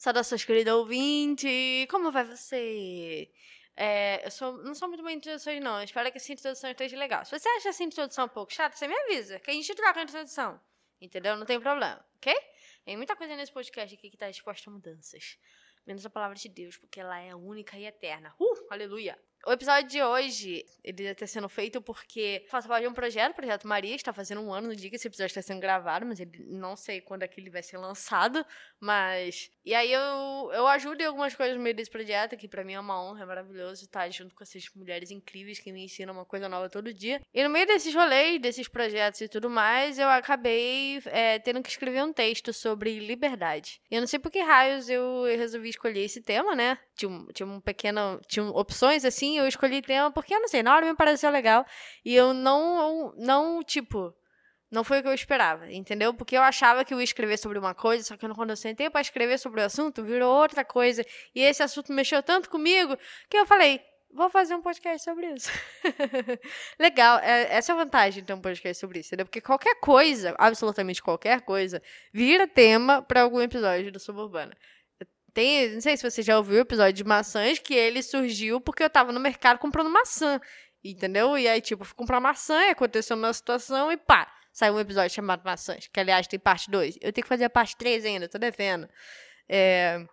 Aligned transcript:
Saudações, 0.00 0.46
querido 0.46 0.78
ouvinte! 0.78 1.86
Como 1.90 2.10
vai 2.10 2.24
você? 2.24 3.30
É, 3.76 4.24
eu 4.24 4.30
sou, 4.30 4.56
não 4.62 4.74
sou 4.74 4.88
muito 4.88 5.02
boa 5.02 5.12
em 5.12 5.16
introduções, 5.16 5.62
não. 5.62 5.76
Eu 5.76 5.84
espero 5.84 6.10
que 6.10 6.16
essa 6.16 6.32
introdução 6.32 6.70
esteja 6.70 6.96
legal. 6.96 7.22
Se 7.22 7.38
você 7.38 7.46
acha 7.50 7.68
essa 7.68 7.84
introdução 7.84 8.24
um 8.24 8.28
pouco 8.30 8.50
chata, 8.50 8.74
você 8.74 8.88
me 8.88 8.94
avisa, 8.94 9.38
que 9.38 9.50
a 9.50 9.52
gente 9.52 9.74
troca 9.74 10.00
a 10.00 10.02
introdução. 10.04 10.58
Entendeu? 11.02 11.36
Não 11.36 11.44
tem 11.44 11.60
problema, 11.60 12.02
ok? 12.16 12.34
Tem 12.82 12.96
muita 12.96 13.14
coisa 13.14 13.36
nesse 13.36 13.52
podcast 13.52 13.94
aqui 13.94 14.08
que 14.08 14.16
está 14.16 14.30
exposta 14.30 14.70
a 14.70 14.72
mudanças. 14.72 15.36
Menos 15.86 16.06
a 16.06 16.08
palavra 16.08 16.34
de 16.34 16.48
Deus, 16.48 16.78
porque 16.78 16.98
ela 16.98 17.18
é 17.20 17.34
única 17.34 17.76
e 17.76 17.84
eterna. 17.84 18.34
Uh, 18.40 18.68
aleluia! 18.70 19.18
O 19.46 19.52
episódio 19.52 19.88
de 19.88 20.02
hoje, 20.02 20.66
ele 20.84 21.04
está 21.04 21.26
sendo 21.26 21.48
feito 21.48 21.80
porque 21.80 22.44
faço 22.50 22.68
parte 22.68 22.82
de 22.82 22.88
um 22.88 22.92
projeto, 22.92 23.32
o 23.32 23.34
Projeto 23.34 23.66
Maria, 23.66 23.96
está 23.96 24.12
fazendo 24.12 24.42
um 24.42 24.52
ano 24.52 24.68
no 24.68 24.76
dia 24.76 24.90
que 24.90 24.96
esse 24.96 25.08
episódio 25.08 25.30
está 25.30 25.40
sendo 25.40 25.60
gravado, 25.60 26.04
mas 26.04 26.20
ele 26.20 26.44
não 26.46 26.76
sei 26.76 27.00
quando 27.00 27.22
é 27.22 27.28
que 27.28 27.40
ele 27.40 27.48
vai 27.48 27.62
ser 27.62 27.78
lançado, 27.78 28.44
mas... 28.78 29.50
E 29.64 29.74
aí 29.74 29.90
eu, 29.90 30.50
eu 30.52 30.66
ajudo 30.66 31.00
em 31.00 31.06
algumas 31.06 31.34
coisas 31.34 31.56
no 31.56 31.62
meio 31.62 31.74
desse 31.74 31.90
projeto, 31.90 32.36
que 32.36 32.46
para 32.46 32.62
mim 32.62 32.74
é 32.74 32.80
uma 32.80 33.02
honra, 33.02 33.22
é 33.22 33.26
maravilhoso 33.26 33.84
estar 33.84 34.10
junto 34.10 34.34
com 34.34 34.42
essas 34.42 34.68
mulheres 34.74 35.10
incríveis 35.10 35.58
que 35.58 35.72
me 35.72 35.84
ensinam 35.84 36.12
uma 36.12 36.26
coisa 36.26 36.46
nova 36.46 36.68
todo 36.68 36.92
dia. 36.92 37.20
E 37.32 37.42
no 37.42 37.48
meio 37.48 37.66
desses 37.66 37.94
rolês, 37.94 38.40
desses 38.40 38.68
projetos 38.68 39.22
e 39.22 39.28
tudo 39.28 39.48
mais, 39.48 39.98
eu 39.98 40.08
acabei 40.08 41.00
é, 41.06 41.38
tendo 41.38 41.62
que 41.62 41.70
escrever 41.70 42.02
um 42.02 42.12
texto 42.12 42.52
sobre 42.52 42.98
liberdade. 42.98 43.80
E 43.90 43.94
eu 43.94 44.00
não 44.00 44.06
sei 44.06 44.18
por 44.18 44.30
que 44.30 44.40
raios 44.40 44.90
eu 44.90 45.24
resolvi 45.24 45.70
escolher 45.70 46.04
esse 46.04 46.20
tema, 46.20 46.54
né? 46.54 46.78
Tinha, 46.94 47.26
tinha 47.32 47.46
um 47.46 47.60
pequeno... 47.60 48.20
Tinha 48.26 48.44
opções, 48.44 49.04
assim, 49.04 49.29
eu 49.36 49.46
escolhi 49.46 49.82
tema 49.82 50.10
porque 50.10 50.34
eu 50.34 50.40
não 50.40 50.48
sei, 50.48 50.62
na 50.62 50.74
hora 50.74 50.86
me 50.86 50.94
pareceu 50.94 51.30
legal 51.30 51.64
e 52.04 52.14
eu 52.14 52.32
não, 52.32 53.14
não, 53.16 53.62
tipo, 53.62 54.14
não 54.70 54.84
foi 54.84 55.00
o 55.00 55.02
que 55.02 55.08
eu 55.08 55.14
esperava, 55.14 55.70
entendeu? 55.70 56.14
Porque 56.14 56.36
eu 56.36 56.42
achava 56.42 56.84
que 56.84 56.94
eu 56.94 56.98
ia 56.98 57.04
escrever 57.04 57.36
sobre 57.36 57.58
uma 57.58 57.74
coisa, 57.74 58.04
só 58.04 58.16
que 58.16 58.28
quando 58.28 58.50
eu 58.50 58.56
sentei 58.56 58.88
para 58.88 59.00
escrever 59.00 59.38
sobre 59.38 59.60
o 59.60 59.64
assunto, 59.64 60.04
virou 60.04 60.32
outra 60.32 60.64
coisa. 60.64 61.04
E 61.34 61.40
esse 61.40 61.62
assunto 61.62 61.92
mexeu 61.92 62.22
tanto 62.22 62.48
comigo 62.48 62.96
que 63.28 63.36
eu 63.36 63.44
falei, 63.46 63.80
vou 64.12 64.30
fazer 64.30 64.54
um 64.54 64.62
podcast 64.62 65.04
sobre 65.04 65.26
isso. 65.32 65.50
Legal, 66.78 67.18
é, 67.18 67.52
essa 67.56 67.72
é 67.72 67.74
a 67.74 67.78
vantagem 67.78 68.22
de 68.22 68.26
ter 68.26 68.34
um 68.34 68.40
podcast 68.40 68.80
sobre 68.80 69.00
isso, 69.00 69.08
entendeu? 69.08 69.26
Porque 69.26 69.40
qualquer 69.40 69.74
coisa, 69.80 70.36
absolutamente 70.38 71.02
qualquer 71.02 71.40
coisa, 71.40 71.82
vira 72.12 72.46
tema 72.46 73.02
para 73.02 73.22
algum 73.22 73.40
episódio 73.40 73.90
do 73.90 73.98
Suburbana. 73.98 74.56
Tem, 75.40 75.70
não 75.70 75.80
sei 75.80 75.96
se 75.96 76.02
você 76.02 76.20
já 76.20 76.36
ouviu 76.36 76.58
o 76.58 76.60
episódio 76.60 76.92
de 76.92 77.02
maçãs, 77.02 77.58
que 77.58 77.72
ele 77.72 78.02
surgiu 78.02 78.60
porque 78.60 78.82
eu 78.82 78.90
tava 78.90 79.10
no 79.10 79.18
mercado 79.18 79.58
comprando 79.58 79.88
maçã. 79.88 80.38
Entendeu? 80.84 81.38
E 81.38 81.48
aí, 81.48 81.62
tipo, 81.62 81.82
fui 81.82 81.94
comprar 81.94 82.20
maçã, 82.20 82.62
e 82.66 82.68
aconteceu 82.68 83.16
uma 83.16 83.32
situação 83.32 83.90
e 83.90 83.96
pá, 83.96 84.30
saiu 84.52 84.74
um 84.74 84.80
episódio 84.80 85.14
chamado 85.14 85.42
Maçãs, 85.42 85.86
que 85.86 85.98
aliás 85.98 86.26
tem 86.26 86.38
parte 86.38 86.70
2. 86.70 86.96
Eu 87.00 87.10
tenho 87.10 87.22
que 87.22 87.28
fazer 87.28 87.44
a 87.44 87.50
parte 87.50 87.74
3 87.74 88.04
ainda, 88.04 88.28
tô 88.28 88.36
devendo. 88.36 88.86
É... 89.48 90.04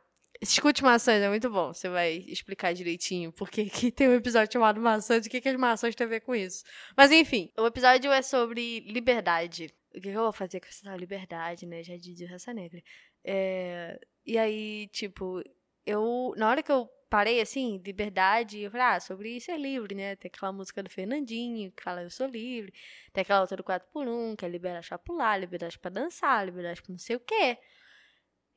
Escute 0.42 0.82
maçãs, 0.82 1.22
é 1.22 1.28
muito 1.28 1.50
bom. 1.50 1.74
Você 1.74 1.90
vai 1.90 2.24
explicar 2.28 2.74
direitinho 2.74 3.34
porque 3.34 3.66
que 3.66 3.92
tem 3.92 4.08
um 4.08 4.14
episódio 4.14 4.54
chamado 4.54 4.80
Maçãs 4.80 5.26
e 5.26 5.28
o 5.28 5.32
que, 5.32 5.42
que 5.42 5.50
as 5.50 5.58
maçãs 5.58 5.94
têm 5.94 6.08
a 6.08 6.10
ver 6.10 6.22
com 6.22 6.34
isso. 6.34 6.64
Mas 6.96 7.12
enfim, 7.12 7.52
o 7.58 7.66
episódio 7.68 8.14
é 8.14 8.22
sobre 8.22 8.80
liberdade. 8.82 9.74
O 9.92 9.96
que, 9.96 10.10
que 10.10 10.18
eu 10.18 10.22
vou 10.22 10.32
fazer 10.32 10.62
com 10.62 10.68
essa 10.68 10.96
liberdade, 10.96 11.66
né? 11.66 11.84
Já 11.84 11.98
dizia 11.98 12.30
Raça 12.30 12.54
Negra. 12.54 12.82
É... 13.26 14.00
E 14.28 14.38
aí, 14.38 14.88
tipo, 14.90 15.42
eu. 15.86 16.34
Na 16.38 16.50
hora 16.50 16.62
que 16.62 16.72
eu 16.72 16.90
parei, 17.10 17.40
assim, 17.42 17.82
liberdade, 17.86 18.60
eu 18.60 18.72
falei, 18.72 18.88
ah, 18.88 19.00
sobre 19.00 19.40
ser 19.40 19.58
livre, 19.58 19.96
né? 19.96 20.16
Tem 20.18 20.30
aquela 20.34 20.52
música 20.52 20.84
do 20.84 20.90
Fernandinho, 20.90 21.72
que 21.72 21.82
fala 21.84 22.04
eu 22.04 22.10
sou 22.10 22.28
livre. 22.28 22.74
Tem 23.14 23.22
aquela 23.22 23.42
outra 23.42 23.56
do 23.58 23.64
4x1, 23.64 24.36
que 24.36 24.46
é 24.46 24.50
liberdade 24.50 24.88
pra 24.90 24.98
pular, 24.98 25.38
liberdade 25.38 25.80
pra 25.80 25.90
dançar, 25.90 26.46
liberdade 26.46 26.82
pra 26.82 26.92
não 26.92 27.00
sei 27.00 27.16
o 27.16 27.20
quê. 27.22 27.58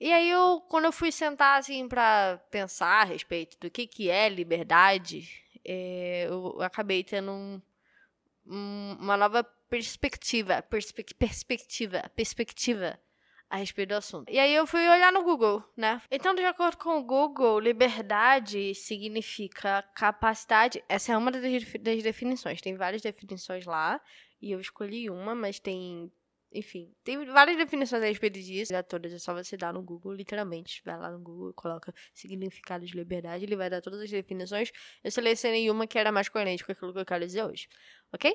E 0.00 0.12
aí, 0.12 0.30
eu, 0.30 0.60
quando 0.68 0.86
eu 0.86 0.92
fui 0.92 1.12
sentar, 1.12 1.58
assim, 1.60 1.88
pra 1.88 2.38
pensar 2.50 3.02
a 3.02 3.04
respeito 3.04 3.58
do 3.60 3.70
que, 3.70 3.86
que 3.86 4.10
é 4.10 4.28
liberdade, 4.28 5.28
é, 5.64 6.26
eu 6.28 6.60
acabei 6.62 7.04
tendo 7.04 7.30
um, 7.32 7.62
um, 8.46 8.96
uma 9.00 9.16
nova 9.16 9.44
perspectiva, 9.44 10.62
perspe 10.62 11.04
perspectiva, 11.14 12.10
perspectiva 12.16 12.98
a 13.50 13.56
respeito 13.56 13.88
do 13.88 13.96
assunto. 13.96 14.30
E 14.30 14.38
aí 14.38 14.54
eu 14.54 14.64
fui 14.64 14.88
olhar 14.88 15.12
no 15.12 15.24
Google, 15.24 15.62
né? 15.76 16.00
Então, 16.08 16.32
de 16.34 16.44
acordo 16.44 16.78
com 16.78 16.98
o 16.98 17.02
Google, 17.02 17.58
liberdade 17.58 18.74
significa 18.76 19.82
capacidade. 19.94 20.82
Essa 20.88 21.12
é 21.12 21.16
uma 21.16 21.32
das, 21.32 21.42
definições. 22.02 22.60
Tem 22.60 22.76
várias 22.76 23.02
definições 23.02 23.66
lá. 23.66 24.00
E 24.40 24.52
eu 24.52 24.60
escolhi 24.60 25.10
uma, 25.10 25.34
mas 25.34 25.58
tem 25.58 26.10
enfim, 26.52 26.92
tem 27.04 27.24
várias 27.26 27.56
definições 27.56 28.02
a 28.02 28.06
respeito 28.06 28.40
disso. 28.40 28.72
Já 28.72 28.82
todas, 28.82 29.12
é 29.12 29.18
só 29.18 29.32
você 29.32 29.56
dar 29.56 29.72
no 29.72 29.82
Google, 29.82 30.12
literalmente. 30.12 30.82
Vai 30.84 30.98
lá 30.98 31.10
no 31.10 31.20
Google, 31.20 31.52
coloca 31.52 31.94
significado 32.12 32.84
de 32.84 32.92
liberdade, 32.92 33.44
ele 33.44 33.54
vai 33.54 33.70
dar 33.70 33.80
todas 33.80 34.00
as 34.00 34.10
definições. 34.10 34.72
Eu 35.02 35.10
selecionei 35.10 35.70
uma 35.70 35.86
que 35.86 35.98
era 35.98 36.10
mais 36.10 36.28
coerente 36.28 36.64
com 36.64 36.72
aquilo 36.72 36.92
que 36.92 36.98
eu 36.98 37.06
quero 37.06 37.24
dizer 37.24 37.44
hoje. 37.44 37.68
Ok? 38.12 38.32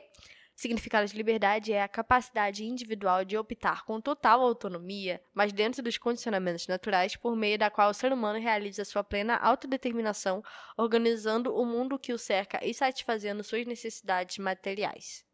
Significado 0.56 1.06
de 1.06 1.18
liberdade 1.18 1.74
é 1.74 1.84
a 1.84 1.88
capacidade 1.88 2.64
individual 2.64 3.26
de 3.26 3.38
optar 3.38 3.84
com 3.84 4.00
total 4.00 4.42
autonomia, 4.42 5.22
mas 5.34 5.52
dentro 5.52 5.84
dos 5.84 5.98
condicionamentos 5.98 6.66
naturais, 6.68 7.18
por 7.18 7.36
meio 7.36 7.58
da 7.58 7.70
qual 7.70 7.90
o 7.90 7.94
ser 7.94 8.14
humano 8.14 8.40
realiza 8.40 8.86
sua 8.86 9.04
plena 9.04 9.36
autodeterminação, 9.36 10.42
organizando 10.78 11.54
o 11.54 11.66
mundo 11.66 12.00
que 12.00 12.14
o 12.14 12.18
cerca 12.18 12.66
e 12.66 12.74
satisfazendo 12.74 13.44
suas 13.44 13.66
necessidades 13.66 14.38
materiais. 14.38 15.26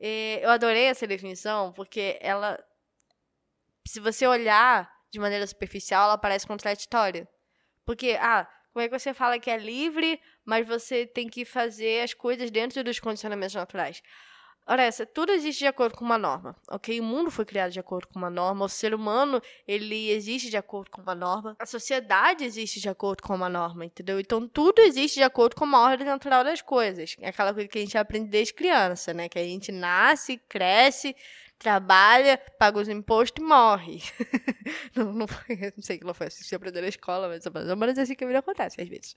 E 0.00 0.40
eu 0.42 0.50
adorei 0.50 0.86
essa 0.86 1.06
definição 1.06 1.72
porque 1.72 2.18
ela, 2.20 2.58
se 3.86 4.00
você 4.00 4.26
olhar 4.26 4.90
de 5.12 5.20
maneira 5.20 5.46
superficial, 5.46 6.08
ela 6.08 6.18
parece 6.18 6.44
contraditória. 6.44 7.28
Porque, 7.86 8.18
ah, 8.20 8.48
como 8.74 8.84
é 8.84 8.88
que 8.88 8.98
você 8.98 9.14
fala 9.14 9.38
que 9.38 9.48
é 9.48 9.56
livre, 9.56 10.20
mas 10.44 10.66
você 10.66 11.06
tem 11.06 11.28
que 11.28 11.44
fazer 11.44 12.02
as 12.02 12.12
coisas 12.12 12.50
dentro 12.50 12.82
dos 12.82 12.98
condicionamentos 12.98 13.54
naturais? 13.54 14.02
Ora, 14.66 14.82
essa, 14.82 15.06
tudo 15.06 15.30
existe 15.30 15.60
de 15.60 15.68
acordo 15.68 15.94
com 15.94 16.04
uma 16.04 16.18
norma, 16.18 16.56
ok? 16.68 16.98
O 16.98 17.04
mundo 17.04 17.30
foi 17.30 17.44
criado 17.44 17.70
de 17.70 17.78
acordo 17.78 18.08
com 18.08 18.18
uma 18.18 18.30
norma, 18.30 18.64
o 18.64 18.68
ser 18.68 18.92
humano, 18.92 19.40
ele 19.68 20.10
existe 20.10 20.50
de 20.50 20.56
acordo 20.56 20.90
com 20.90 21.02
uma 21.02 21.14
norma, 21.14 21.54
a 21.56 21.66
sociedade 21.66 22.44
existe 22.44 22.80
de 22.80 22.88
acordo 22.88 23.22
com 23.22 23.32
uma 23.34 23.48
norma, 23.48 23.84
entendeu? 23.84 24.18
Então, 24.18 24.48
tudo 24.48 24.80
existe 24.80 25.16
de 25.16 25.22
acordo 25.22 25.54
com 25.54 25.64
uma 25.64 25.80
ordem 25.80 26.06
natural 26.06 26.42
das 26.42 26.60
coisas. 26.60 27.14
É 27.20 27.28
aquela 27.28 27.54
coisa 27.54 27.68
que 27.68 27.78
a 27.78 27.80
gente 27.80 27.96
aprende 27.96 28.28
desde 28.28 28.54
criança, 28.54 29.14
né? 29.14 29.28
Que 29.28 29.38
a 29.38 29.44
gente 29.44 29.70
nasce, 29.70 30.38
cresce, 30.48 31.14
trabalha, 31.64 32.38
paga 32.58 32.78
os 32.78 32.88
impostos 32.90 33.42
e 33.42 33.46
morre. 33.46 34.02
não, 34.94 35.06
não, 35.06 35.26
não 35.26 35.82
sei 35.82 35.98
que 35.98 36.04
não 36.04 36.12
foi 36.12 36.26
assim, 36.26 36.44
se 36.44 36.54
aprendeu 36.54 36.82
na 36.82 36.88
escola, 36.88 37.26
mas 37.26 37.46
é 37.46 37.74
mais 37.74 37.98
assim 37.98 38.14
que 38.14 38.22
a 38.22 38.26
vida 38.26 38.38
acontece 38.40 38.82
às 38.82 38.88
vezes. 38.88 39.16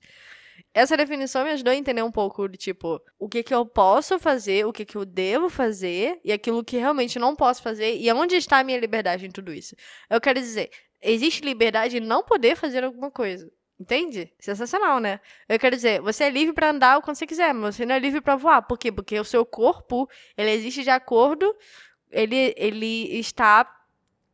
Essa 0.73 0.95
definição 0.95 1.43
me 1.43 1.51
ajudou 1.51 1.71
a 1.71 1.75
entender 1.75 2.01
um 2.01 2.11
pouco 2.11 2.47
de 2.47 2.57
tipo, 2.57 3.01
o 3.19 3.27
que 3.27 3.43
que 3.43 3.53
eu 3.53 3.65
posso 3.65 4.17
fazer, 4.17 4.65
o 4.65 4.71
que 4.71 4.85
que 4.85 4.95
eu 4.95 5.05
devo 5.05 5.49
fazer 5.49 6.21
e 6.23 6.31
aquilo 6.31 6.63
que 6.63 6.77
realmente 6.77 7.19
não 7.19 7.35
posso 7.35 7.61
fazer 7.61 7.97
e 7.97 8.09
onde 8.13 8.37
está 8.37 8.59
a 8.59 8.63
minha 8.63 8.79
liberdade 8.79 9.25
em 9.25 9.29
tudo 9.29 9.53
isso. 9.53 9.75
Eu 10.09 10.21
quero 10.21 10.39
dizer, 10.39 10.71
existe 11.01 11.43
liberdade 11.43 11.97
em 11.97 11.99
não 11.99 12.23
poder 12.23 12.55
fazer 12.55 12.81
alguma 12.83 13.11
coisa. 13.11 13.51
Entende? 13.79 14.33
Sensacional, 14.39 14.99
né? 14.99 15.19
Eu 15.47 15.59
quero 15.59 15.75
dizer, 15.75 16.01
você 16.01 16.23
é 16.23 16.29
livre 16.31 16.53
para 16.53 16.71
andar 16.71 16.99
quando 17.01 17.15
você 17.15 17.27
quiser, 17.27 17.53
mas 17.53 17.75
você 17.75 17.85
não 17.85 17.93
é 17.93 17.99
livre 17.99 18.21
para 18.21 18.35
voar. 18.35 18.63
Por 18.63 18.75
quê? 18.75 18.91
Porque 18.91 19.19
o 19.19 19.23
seu 19.23 19.45
corpo, 19.45 20.09
ele 20.35 20.49
existe 20.49 20.81
de 20.81 20.89
acordo 20.89 21.55
ele, 22.11 22.53
ele 22.57 23.19
está 23.19 23.69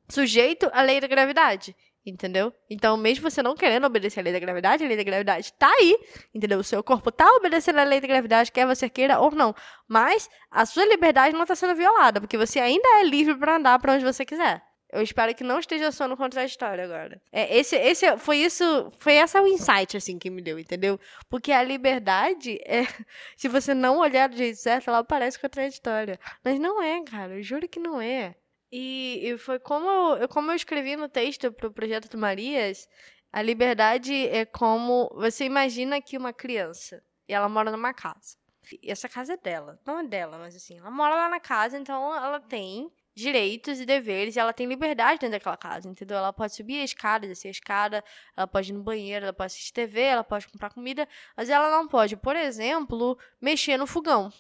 sujeito 0.08 0.70
à 0.74 0.82
lei 0.82 1.00
da 1.00 1.08
gravidade. 1.08 1.76
Entendeu? 2.06 2.54
Então, 2.70 2.98
mesmo 2.98 3.30
você 3.30 3.42
não 3.42 3.56
querendo 3.56 3.86
obedecer 3.86 4.20
à 4.20 4.24
lei 4.24 4.34
da 4.34 4.40
gravidade, 4.40 4.84
a 4.84 4.88
lei 4.88 4.98
da 4.98 5.04
gravidade 5.04 5.46
está 5.46 5.70
aí. 5.70 5.98
Entendeu? 6.36 6.60
O 6.60 6.64
seu 6.64 6.84
corpo 6.84 7.10
está 7.10 7.26
obedecendo 7.36 7.80
à 7.80 7.84
lei 7.84 8.02
da 8.02 8.08
gravidade, 8.08 8.52
quer 8.52 8.68
você 8.68 8.90
queira 8.90 9.20
ou 9.20 9.32
não. 9.32 9.56
Mas 9.88 10.30
a 10.52 10.66
sua 10.66 10.86
liberdade 10.86 11.34
não 11.34 11.44
está 11.44 11.56
sendo 11.56 11.76
violada, 11.76 12.20
porque 12.20 12.38
você 12.38 12.60
ainda 12.60 12.88
é 13.00 13.04
livre 13.04 13.36
para 13.36 13.56
andar 13.56 13.80
para 13.80 13.94
onde 13.94 14.04
você 14.04 14.26
quiser. 14.26 14.62
Eu 14.94 15.02
espero 15.02 15.34
que 15.34 15.44
não 15.44 15.59
esteja 15.59 15.92
sono 15.92 16.16
contra 16.16 16.42
a 16.42 16.46
história 16.46 16.84
agora. 16.86 17.22
É, 17.31 17.58
esse, 17.58 17.76
esse 17.76 18.18
foi 18.18 18.38
isso, 18.38 18.92
foi 19.00 19.16
essa 19.16 19.42
o 19.42 19.48
insight 19.48 19.98
assim 19.98 20.19
que 20.19 20.30
me 20.30 20.42
deu, 20.42 20.60
entendeu? 20.60 21.00
Porque 21.30 21.51
a 21.51 21.63
liberdade 21.63 22.60
é, 22.66 22.84
se 23.36 23.48
você 23.48 23.74
não 23.74 23.98
olhar 23.98 24.30
do 24.30 24.38
jeito 24.38 24.57
certo, 24.57 24.90
ela 24.90 25.04
parece 25.04 25.40
contraditória. 25.40 26.19
Mas 26.44 26.60
não 26.60 26.81
é, 26.81 27.04
cara. 27.04 27.38
Eu 27.38 27.44
juro 27.44 27.68
que 27.68 27.80
não 27.80 28.00
é. 28.00 28.36
E, 28.72 29.19
e 29.24 29.38
foi 29.38 29.60
como 29.60 29.90
eu, 30.18 30.28
como 30.30 30.51
eu 30.51 30.56
escrevi 30.56 30.95
no 30.95 31.10
texto 31.10 31.51
para 31.51 31.68
o 31.68 31.74
projeto 31.74 32.10
do 32.10 32.18
Marias, 32.18 32.88
a 33.31 33.42
liberdade 33.42 34.28
é 34.28 34.45
como 34.45 35.10
você 35.16 35.45
imagina 35.45 36.01
que 36.01 36.18
uma 36.18 36.31
criança 36.31 37.04
e 37.28 37.34
ela 37.34 37.50
mora 37.50 37.72
numa 37.72 37.94
casa. 37.94 38.38
E 38.81 38.92
essa 38.92 39.10
casa 39.10 39.34
é 39.34 39.38
dela, 39.38 39.80
não 39.86 40.00
é 40.00 40.04
dela, 40.04 40.38
mas 40.38 40.56
assim, 40.56 40.78
ela 40.78 40.90
mora 40.92 41.16
lá 41.16 41.30
na 41.30 41.40
casa, 41.40 41.78
então 41.78 42.16
ela 42.16 42.40
tem 42.40 42.92
direitos 43.15 43.80
e 43.80 43.86
deveres 43.86 44.36
e 44.36 44.39
ela 44.39 44.54
tem 44.54 44.68
liberdade 44.68 45.19
dentro 45.19 45.33
daquela 45.33 45.57
casa, 45.57 45.88
entendeu? 45.88 46.18
Ela 46.18 46.33
pode 46.33 46.56
subir 46.56 46.80
a 46.80 46.83
escada, 46.83 47.27
descer 47.27 47.50
a 47.50 47.51
escada, 47.51 48.04
ela 48.36 48.48
pode 48.48 48.71
ir 48.71 48.74
no 48.74 48.83
banheiro, 48.83 49.25
ela 49.25 49.33
pode 49.33 49.48
assistir 49.48 49.74
TV, 49.74 50.01
ela 50.01 50.24
pode 50.24 50.48
comprar 50.48 50.69
comida, 50.71 51.07
mas 51.36 51.50
ela 51.50 51.69
não 51.69 51.88
pode, 51.88 52.15
por 52.18 52.36
exemplo, 52.36 53.18
mexer 53.42 53.77
no 53.77 53.86
fogão. 53.86 54.31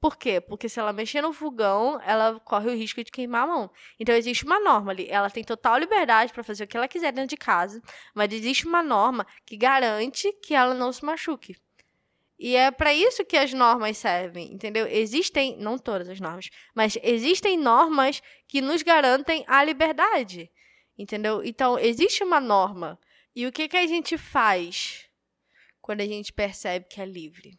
Por 0.00 0.16
quê? 0.16 0.40
Porque 0.40 0.66
se 0.68 0.80
ela 0.80 0.94
mexer 0.94 1.20
no 1.20 1.32
fogão, 1.32 2.00
ela 2.02 2.40
corre 2.40 2.70
o 2.70 2.74
risco 2.74 3.04
de 3.04 3.10
queimar 3.10 3.44
a 3.44 3.46
mão. 3.46 3.70
Então 3.98 4.14
existe 4.14 4.46
uma 4.46 4.58
norma 4.58 4.92
ali. 4.92 5.06
Ela 5.10 5.28
tem 5.28 5.44
total 5.44 5.78
liberdade 5.78 6.32
para 6.32 6.42
fazer 6.42 6.64
o 6.64 6.66
que 6.66 6.76
ela 6.76 6.88
quiser 6.88 7.12
dentro 7.12 7.28
de 7.28 7.36
casa, 7.36 7.82
mas 8.14 8.32
existe 8.32 8.66
uma 8.66 8.82
norma 8.82 9.26
que 9.44 9.58
garante 9.58 10.32
que 10.42 10.54
ela 10.54 10.74
não 10.74 10.90
se 10.90 11.04
machuque. 11.04 11.54
E 12.42 12.56
é 12.56 12.70
para 12.70 12.94
isso 12.94 13.22
que 13.22 13.36
as 13.36 13.52
normas 13.52 13.98
servem, 13.98 14.50
entendeu? 14.50 14.86
Existem, 14.86 15.58
não 15.58 15.76
todas 15.76 16.08
as 16.08 16.18
normas, 16.18 16.48
mas 16.74 16.96
existem 17.02 17.58
normas 17.58 18.22
que 18.48 18.62
nos 18.62 18.80
garantem 18.80 19.44
a 19.46 19.62
liberdade, 19.62 20.50
entendeu? 20.96 21.44
Então, 21.44 21.78
existe 21.78 22.24
uma 22.24 22.40
norma. 22.40 22.98
E 23.36 23.46
o 23.46 23.52
que, 23.52 23.68
que 23.68 23.76
a 23.76 23.86
gente 23.86 24.16
faz 24.16 25.04
quando 25.82 26.00
a 26.00 26.06
gente 26.06 26.32
percebe 26.32 26.86
que 26.88 26.98
é 26.98 27.04
livre? 27.04 27.58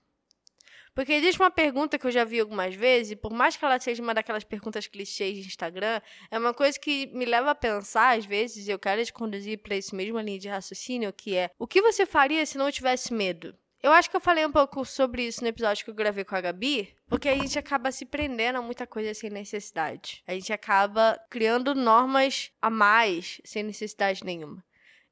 Porque 0.96 1.14
existe 1.14 1.40
uma 1.40 1.52
pergunta 1.52 2.00
que 2.00 2.08
eu 2.08 2.12
já 2.12 2.24
vi 2.24 2.40
algumas 2.40 2.74
vezes, 2.74 3.12
e 3.12 3.16
por 3.16 3.32
mais 3.32 3.56
que 3.56 3.64
ela 3.64 3.80
seja 3.80 4.02
uma 4.02 4.16
daquelas 4.16 4.44
perguntas 4.44 4.88
clichês 4.88 5.38
de 5.38 5.48
Instagram, 5.48 6.02
é 6.32 6.40
uma 6.40 6.56
coisa 6.56 6.80
que 6.80 7.06
me 7.14 7.26
leva 7.26 7.52
a 7.52 7.56
pensar, 7.56 8.18
às 8.18 8.26
vezes, 8.26 8.68
e 8.68 8.72
eu 8.72 8.80
quero 8.80 9.06
te 9.06 9.14
conduzir 9.14 9.60
para 9.60 9.76
esse 9.76 9.96
mesmo 9.96 10.20
linha 10.20 10.40
de 10.40 10.50
raciocínio, 10.50 11.14
que 11.14 11.36
é: 11.36 11.52
o 11.60 11.68
que 11.68 11.84
você 11.84 12.04
faria 12.04 12.44
se 12.48 12.58
não 12.58 12.72
tivesse 12.72 13.14
medo? 13.14 13.56
Eu 13.84 13.92
acho 13.92 14.12
que 14.12 14.16
eu 14.16 14.22
falei 14.22 14.46
um 14.46 14.52
pouco 14.52 14.86
sobre 14.86 15.26
isso 15.26 15.42
no 15.42 15.48
episódio 15.48 15.84
que 15.84 15.90
eu 15.90 15.96
gravei 15.96 16.24
com 16.24 16.36
a 16.36 16.42
Gabi, 16.42 16.96
porque 17.08 17.28
a 17.28 17.36
gente 17.36 17.58
acaba 17.58 17.92
se 17.92 18.06
prendendo 18.06 18.60
a 18.60 18.62
muita 18.62 18.86
coisa 18.86 19.12
sem 19.12 19.32
necessidade. 19.32 20.24
A 20.28 20.34
gente 20.34 20.54
acaba 20.54 21.20
criando 21.32 21.74
normas 21.74 22.52
a 22.62 22.70
mais 22.70 23.42
sem 23.44 23.64
necessidade 23.64 24.24
nenhuma. 24.24 24.64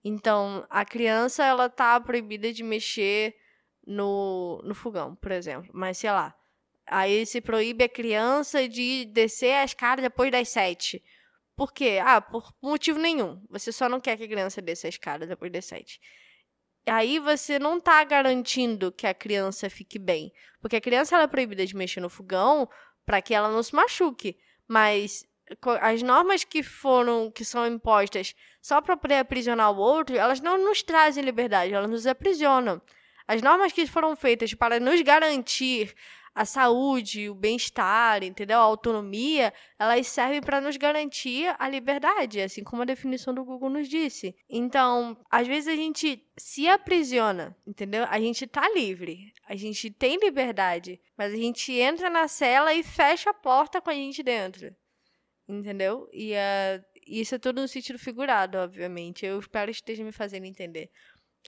Então, 0.04 0.68
a 0.70 0.86
criança, 0.86 1.44
ela 1.44 1.68
tá 1.68 2.00
proibida 2.00 2.54
de 2.54 2.62
mexer 2.62 3.36
no, 3.86 4.62
no 4.64 4.76
fogão, 4.76 5.16
por 5.16 5.32
exemplo. 5.32 5.68
Mas, 5.74 5.98
sei 5.98 6.12
lá, 6.12 6.36
aí 6.86 7.26
se 7.26 7.42
proíbe 7.42 7.84
a 7.84 7.90
criança 7.90 8.70
de 8.70 9.06
descer 9.06 9.56
a 9.56 9.64
escada 9.64 10.00
depois 10.00 10.32
das 10.32 10.48
sete. 10.48 11.04
Por 11.56 11.74
quê? 11.74 12.00
Ah, 12.04 12.22
por 12.22 12.54
motivo 12.62 13.00
nenhum. 13.00 13.44
Você 13.50 13.72
só 13.72 13.90
não 13.90 14.00
quer 14.00 14.16
que 14.16 14.26
a 14.26 14.28
criança 14.28 14.62
desça 14.62 14.86
a 14.86 14.90
escada 14.90 15.26
depois 15.26 15.52
das 15.52 15.66
sete 15.66 16.00
aí 16.90 17.20
você 17.20 17.60
não 17.60 17.78
está 17.78 18.04
garantindo 18.04 18.92
que 18.92 19.08
a 19.08 19.14
criança 19.14 19.70
fique 19.70 20.00
bem. 20.00 20.32
Porque 20.62 20.76
a 20.76 20.82
criança 20.82 21.16
ela 21.16 21.26
é 21.26 21.28
proibida 21.28 21.66
de 21.66 21.76
mexer 21.76 22.00
no 22.00 22.10
fogão 22.10 22.68
para 23.06 23.22
que 23.22 23.34
ela 23.34 23.50
não 23.50 23.64
se 23.64 23.76
machuque. 23.76 24.38
Mas 24.68 25.26
as 25.82 26.02
normas 26.02 26.44
que 26.44 26.62
foram, 26.62 27.32
que 27.32 27.44
são 27.44 27.66
impostas 27.66 28.36
só 28.62 28.82
para 28.82 29.20
aprisionar 29.20 29.72
o 29.72 29.78
outro, 29.78 30.16
elas 30.16 30.40
não 30.40 30.58
nos 30.58 30.84
trazem 30.84 31.24
liberdade, 31.24 31.74
elas 31.74 31.90
nos 31.90 32.06
aprisionam. 32.06 32.82
As 33.28 33.42
normas 33.42 33.72
que 33.72 33.86
foram 33.86 34.16
feitas 34.16 34.54
para 34.54 34.80
nos 34.80 35.02
garantir 35.02 35.96
a 36.40 36.46
saúde, 36.46 37.30
o 37.30 37.36
bem-estar, 37.36 38.24
entendeu? 38.24 38.60
A 38.60 38.62
autonomia, 38.62 39.54
elas 39.78 40.08
servem 40.08 40.40
para 40.40 40.62
nos 40.62 40.78
garantir 40.78 41.54
a 41.60 41.68
liberdade, 41.68 42.40
assim 42.40 42.64
como 42.64 42.82
a 42.82 42.86
definição 42.86 43.34
do 43.34 43.44
Google 43.44 43.70
nos 43.70 43.90
disse. 43.90 44.34
Então, 44.50 45.18
às 45.30 45.46
vezes 45.46 45.68
a 45.68 45.76
gente 45.76 46.26
se 46.38 46.66
aprisiona, 46.66 47.54
entendeu? 47.68 48.06
A 48.10 48.18
gente 48.22 48.48
tá 48.48 48.70
livre, 48.70 49.34
a 49.50 49.56
gente 49.58 49.92
tem 49.92 50.18
liberdade, 50.18 50.98
mas 51.18 51.34
a 51.34 51.36
gente 51.36 51.74
entra 51.74 52.10
na 52.10 52.26
cela 52.30 52.74
e 52.74 52.84
fecha 52.84 53.32
a 53.32 53.34
porta 53.34 53.82
com 53.82 53.90
a 53.90 53.94
gente 53.94 54.24
dentro. 54.24 54.74
Entendeu? 55.46 56.08
E 56.14 56.32
uh, 56.36 56.86
isso 57.06 57.36
é 57.36 57.38
tudo 57.38 57.60
no 57.60 57.68
sentido 57.68 58.00
figurado, 58.00 58.60
obviamente. 58.60 59.26
Eu 59.26 59.38
espero 59.42 59.74
que 59.74 59.76
esteja 59.76 60.06
me 60.06 60.14
fazendo 60.14 60.46
entender. 60.46 60.90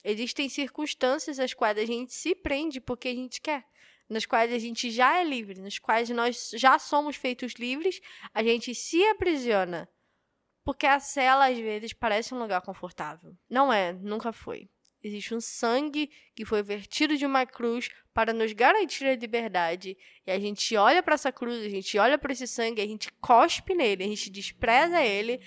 Existem 0.04 0.50
circunstâncias 0.50 1.40
às 1.40 1.54
quais 1.54 1.78
a 1.78 1.86
gente 1.86 2.14
se 2.14 2.36
prende 2.36 2.82
porque 2.82 3.08
a 3.08 3.16
gente 3.16 3.40
quer 3.40 3.71
nas 4.12 4.26
quais 4.26 4.52
a 4.52 4.60
gente 4.60 4.92
já 4.92 5.20
é 5.20 5.24
livre, 5.24 5.62
nas 5.62 5.80
quais 5.80 6.10
nós 6.10 6.52
já 6.54 6.78
somos 6.78 7.16
feitos 7.16 7.54
livres, 7.54 8.02
a 8.34 8.44
gente 8.44 8.76
se 8.76 9.02
aprisiona. 9.06 9.88
Porque 10.66 10.86
a 10.86 11.00
cela, 11.00 11.50
às 11.50 11.58
vezes, 11.58 11.94
parece 11.94 12.34
um 12.34 12.40
lugar 12.40 12.62
confortável. 12.62 13.34
Não 13.50 13.72
é, 13.72 13.94
nunca 13.94 14.34
foi. 14.34 14.70
Existe 15.02 15.34
um 15.34 15.40
sangue 15.40 16.12
que 16.36 16.44
foi 16.44 16.62
vertido 16.62 17.16
de 17.16 17.26
uma 17.26 17.46
cruz 17.46 17.90
para 18.14 18.34
nos 18.34 18.52
garantir 18.52 19.06
a 19.06 19.16
liberdade. 19.16 19.98
E 20.28 20.32
a 20.32 20.38
gente 20.38 20.76
olha 20.76 21.02
para 21.02 21.16
essa 21.16 21.32
cruz, 21.32 21.66
a 21.66 21.70
gente 21.70 21.98
olha 21.98 22.18
para 22.18 22.34
esse 22.34 22.46
sangue, 22.46 22.82
a 22.82 22.86
gente 22.86 23.10
cospe 23.14 23.74
nele, 23.74 24.04
a 24.04 24.08
gente 24.08 24.30
despreza 24.30 25.02
ele 25.02 25.40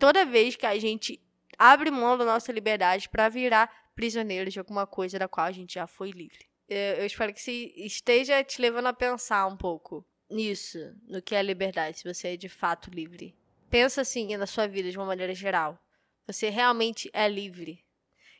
toda 0.00 0.26
vez 0.26 0.56
que 0.56 0.66
a 0.66 0.76
gente 0.78 1.22
abre 1.56 1.92
mão 1.92 2.18
da 2.18 2.24
nossa 2.24 2.50
liberdade 2.50 3.08
para 3.08 3.28
virar 3.28 3.70
prisioneiro 3.94 4.50
de 4.50 4.58
alguma 4.58 4.84
coisa 4.84 5.16
da 5.16 5.28
qual 5.28 5.46
a 5.46 5.52
gente 5.52 5.74
já 5.74 5.86
foi 5.86 6.10
livre 6.10 6.49
eu 6.70 7.04
espero 7.04 7.34
que 7.34 7.40
se 7.40 7.72
esteja 7.76 8.44
te 8.44 8.62
levando 8.62 8.86
a 8.86 8.92
pensar 8.92 9.46
um 9.46 9.56
pouco 9.56 10.06
nisso, 10.30 10.78
no 11.08 11.20
que 11.20 11.34
é 11.34 11.42
liberdade, 11.42 11.98
se 11.98 12.14
você 12.14 12.28
é 12.28 12.36
de 12.36 12.48
fato 12.48 12.90
livre. 12.90 13.34
Pensa 13.68 14.02
assim 14.02 14.36
na 14.36 14.46
sua 14.46 14.68
vida 14.68 14.90
de 14.90 14.96
uma 14.96 15.06
maneira 15.06 15.34
geral. 15.34 15.78
Você 16.26 16.48
realmente 16.48 17.10
é 17.12 17.28
livre. 17.28 17.84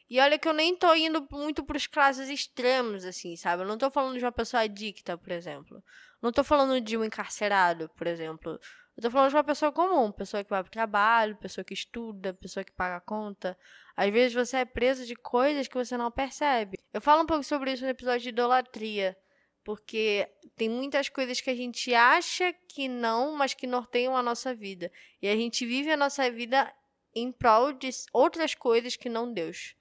E 0.09 0.19
olha 0.21 0.39
que 0.39 0.49
eu 0.49 0.53
nem 0.53 0.77
tô 0.77 0.93
indo 0.95 1.27
muito 1.31 1.65
pros 1.65 1.87
casos 1.87 2.29
extremos, 2.29 3.05
assim, 3.05 3.37
sabe? 3.37 3.63
Eu 3.63 3.67
não 3.67 3.79
tô 3.79 3.91
falando 3.91 4.19
de 4.19 4.25
uma 4.25 4.33
pessoa 4.33 4.63
adicta, 4.63 5.17
por 5.17 5.31
exemplo. 5.31 5.83
Não 6.21 6.33
tô 6.33 6.43
falando 6.43 6.81
de 6.81 6.97
um 6.97 7.05
encarcerado, 7.05 7.89
por 7.97 8.07
exemplo. 8.07 8.59
Eu 8.97 9.03
tô 9.03 9.11
falando 9.11 9.31
de 9.31 9.37
uma 9.37 9.45
pessoa 9.45 9.73
comum, 9.73 10.13
pessoa 10.13 10.45
que 10.45 10.51
vai 10.51 10.63
pro 10.63 10.71
trabalho, 10.71 11.37
pessoa 11.37 11.65
que 11.65 11.73
estuda, 11.73 12.35
pessoa 12.35 12.65
que 12.65 12.73
paga 12.73 12.97
a 12.97 13.01
conta. 13.01 13.57
Às 13.97 14.11
vezes 14.11 14.35
você 14.35 14.59
é 14.59 14.65
preso 14.65 15.07
de 15.07 15.15
coisas 15.15 15.69
que 15.69 15.75
você 15.75 15.97
não 15.97 16.11
percebe. 16.11 16.79
Eu 16.93 17.01
falo 17.01 17.23
um 17.23 17.27
pouco 17.27 17.45
sobre 17.45 17.73
isso 17.73 17.85
no 17.85 17.91
episódio 17.91 18.21
de 18.21 18.29
idolatria, 18.31 19.17
porque 19.65 20.29
tem 20.57 20.69
muitas 20.69 21.09
coisas 21.09 21.41
que 21.41 21.51
a 21.51 21.55
gente 21.55 21.95
acha 21.95 22.53
que 22.69 22.89
não, 22.89 23.37
mas 23.37 23.55
que 23.55 23.67
norteiam 23.67 24.17
a 24.17 24.23
nossa 24.23 24.55
vida. 24.55 24.91
E 25.23 25.29
a 25.29 25.37
gente 25.37 25.65
vive 25.65 25.91
a 25.91 25.97
nossa 25.97 26.31
vida 26.31 26.73
em 27.15 27.33
prol 27.33 27.73
de 27.73 27.89
outras 28.13 28.55
coisas 28.55 28.97
que 28.97 29.09
não 29.09 29.33
Deus. 29.33 29.75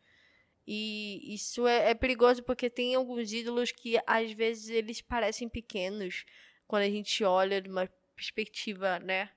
E 0.66 1.34
isso 1.34 1.68
é, 1.68 1.90
é 1.90 1.96
perigoso 1.96 2.44
porque 2.44 2.70
tem 2.70 2.94
alguns 2.94 3.34
ídolos 3.34 3.72
que 3.72 4.00
às 4.06 4.32
vezes 4.32 4.70
eles 4.70 5.02
parecem 5.02 5.50
pequenos 5.50 6.26
quando 6.68 6.84
a 6.84 6.90
gente 6.90 7.24
olha 7.24 7.60
de 7.60 7.68
uma 7.68 7.90
perspectiva, 8.19 9.00
né? 9.00 9.30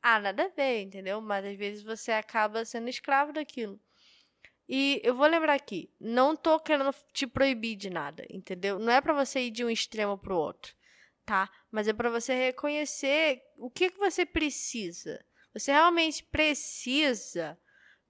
Ah, 0.00 0.20
nada 0.20 0.44
a 0.44 0.48
ver, 0.48 0.82
entendeu? 0.82 1.20
Mas 1.20 1.44
às 1.44 1.56
vezes 1.56 1.82
você 1.82 2.12
acaba 2.12 2.64
sendo 2.64 2.88
escravo 2.88 3.32
daquilo. 3.32 3.80
E 4.68 5.00
eu 5.04 5.14
vou 5.14 5.26
lembrar 5.26 5.54
aqui, 5.54 5.92
não 6.00 6.36
tô 6.36 6.58
querendo 6.60 6.94
te 7.12 7.26
proibir 7.26 7.76
de 7.76 7.90
nada, 7.90 8.24
entendeu? 8.30 8.78
Não 8.78 8.92
é 8.92 9.00
para 9.00 9.12
você 9.12 9.40
ir 9.40 9.50
de 9.50 9.64
um 9.64 9.70
extremo 9.70 10.16
pro 10.16 10.36
outro, 10.36 10.74
tá? 11.24 11.50
Mas 11.70 11.88
é 11.88 11.92
para 11.92 12.10
você 12.10 12.34
reconhecer 12.34 13.42
o 13.56 13.70
que 13.70 13.90
que 13.90 13.98
você 13.98 14.24
precisa. 14.24 15.24
Você 15.52 15.72
realmente 15.72 16.24
precisa, 16.24 17.58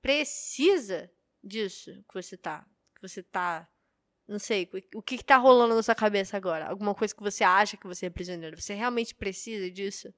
precisa 0.03 1.11
disso 1.43 2.05
que 2.09 2.15
você 2.15 2.37
tá, 2.37 2.67
que 2.95 3.03
você 3.03 3.23
tá 3.23 3.69
não 4.29 4.39
sei, 4.39 4.69
o 4.95 5.01
que 5.01 5.15
está 5.15 5.37
rolando 5.37 5.75
na 5.75 5.83
sua 5.83 5.95
cabeça 5.95 6.37
agora? 6.37 6.67
Alguma 6.67 6.95
coisa 6.95 7.15
que 7.15 7.23
você 7.23 7.45
acha 7.45 7.77
que 7.77 7.87
você 7.87 8.07
é 8.07 8.11
prisioneiro? 8.11 8.61
Você 8.61 8.75
realmente 8.75 9.15
precisa 9.15 9.71
disso? 9.71 10.13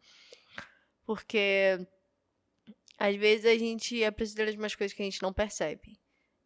Porque 1.05 1.79
às 2.99 3.15
vezes 3.17 3.45
a 3.45 3.57
gente 3.57 4.03
é 4.03 4.11
prisioneiro 4.11 4.53
de 4.53 4.59
umas 4.59 4.75
coisas 4.75 4.97
que 4.97 5.03
a 5.03 5.05
gente 5.05 5.23
não 5.23 5.33
percebe. 5.33 6.01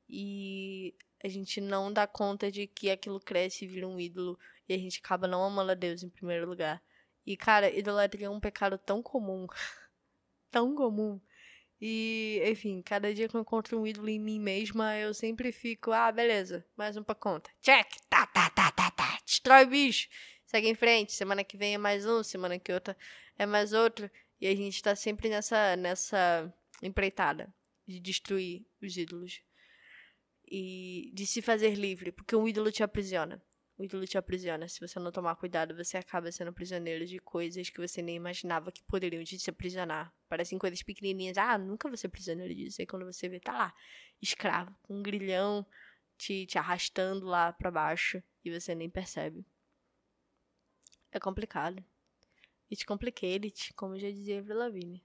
E 0.09 0.95
a 1.23 1.28
gente 1.28 1.61
não 1.61 1.92
dá 1.92 2.07
conta 2.07 2.50
de 2.50 2.66
que 2.66 2.90
aquilo 2.90 3.21
cresce 3.21 3.64
e 3.64 3.69
vira 3.69 3.87
um 3.87 3.99
ídolo. 3.99 4.38
E 4.69 4.75
a 4.75 4.78
gente 4.78 4.99
acaba 4.99 5.28
não 5.28 5.45
amando 5.45 5.71
a 5.71 5.75
Deus 5.75 6.02
em 6.02 6.11
primeiro 6.11 6.49
lugar. 6.49 6.83
E, 7.25 7.37
cara, 7.37 7.71
idolatria 7.71 8.26
é 8.26 8.31
um 8.31 8.40
pecado 8.40 8.76
tão 8.76 9.00
comum. 9.02 9.47
tão 10.50 10.75
comum 10.75 11.21
e, 11.85 12.41
enfim, 12.47 12.81
cada 12.81 13.12
dia 13.12 13.29
que 13.29 13.35
eu 13.35 13.41
encontro 13.41 13.81
um 13.81 13.85
ídolo 13.85 14.09
em 14.09 14.21
mim 14.21 14.39
mesma, 14.39 14.97
eu 14.97 15.12
sempre 15.12 15.51
fico, 15.51 15.91
ah, 15.91 16.12
beleza, 16.12 16.65
mais 16.77 16.97
um 16.97 17.03
pra 17.03 17.12
conta. 17.12 17.51
Check! 17.61 17.97
Tá, 18.09 18.25
tá, 18.25 18.49
tá, 18.51 18.71
tá, 18.71 18.89
tá. 18.93 19.19
Destrói 19.27 19.65
o 19.65 19.67
bicho. 19.67 20.09
Segue 20.47 20.69
em 20.69 20.77
frente. 20.77 21.12
Semana 21.12 21.43
que 21.43 21.57
vem 21.57 21.75
é 21.75 21.79
mais 21.79 22.07
um, 22.07 22.23
semana 22.23 22.57
que 22.57 22.73
outra 22.73 22.97
é 23.37 23.45
mais 23.45 23.73
outro. 23.73 24.09
E 24.41 24.47
a 24.47 24.55
gente 24.55 24.81
tá 24.81 24.95
sempre 24.95 25.29
nessa, 25.29 25.75
nessa 25.75 26.55
empreitada 26.81 27.53
de 27.85 27.99
destruir 27.99 28.65
os 28.81 28.97
ídolos. 28.97 29.43
E 30.47 31.11
de 31.12 31.27
se 31.27 31.43
fazer 31.43 31.75
livre, 31.75 32.12
porque 32.12 32.37
um 32.37 32.47
ídolo 32.47 32.71
te 32.71 32.85
aprisiona. 32.85 33.43
O 33.79 33.85
ídolo 33.85 34.07
te 34.07 34.19
aprisiona. 34.19 34.69
Se 34.69 34.81
você 34.81 34.99
não 34.99 35.11
tomar 35.11 35.35
cuidado, 35.37 35.75
você 35.75 35.97
acaba 35.97 36.31
sendo 36.31 36.52
prisioneiro 36.52 37.07
de 37.07 37.19
coisas 37.19 37.71
que 37.71 37.81
você 37.81 38.02
nem 38.02 38.17
imaginava 38.17 38.71
que 38.71 38.83
poderiam 38.85 39.25
te 39.25 39.50
aprisionar. 39.50 40.14
Parecem 40.29 40.59
coisas 40.59 40.83
pequenininhas. 40.83 41.38
Ah, 41.38 41.57
nunca 41.57 41.88
vou 41.88 41.97
ser 41.97 42.09
prisioneiro 42.09 42.55
disso. 42.55 42.81
Aí 42.81 42.87
quando 42.87 43.05
você 43.05 43.29
vê, 43.29 43.41
tá 43.41 43.52
lá, 43.52 43.75
escravo, 44.21 44.76
com 44.83 44.99
um 44.99 45.02
grilhão 45.02 45.67
te, 46.19 46.47
te 46.47 46.59
arrastando 46.59 47.26
lá 47.26 47.52
para 47.52 47.71
baixo 47.71 48.23
e 48.45 48.50
você 48.50 48.75
nem 48.75 48.91
percebe. 48.91 49.45
É 51.11 51.19
complicado. 51.19 51.85
It's 52.71 52.85
complicated, 52.85 53.73
como 53.75 53.99
já 53.99 54.11
dizia 54.11 54.38
Avril 54.38 54.57
Lavigne. 54.57 55.05